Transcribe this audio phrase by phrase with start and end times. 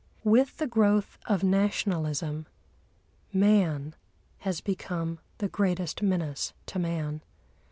[0.23, 2.47] With the growth of nationalism,
[3.31, 3.93] man
[4.39, 7.21] has become the greatest menace to man.